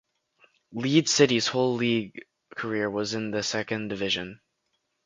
[0.73, 4.41] Leeds City's whole league career was in the Second Division.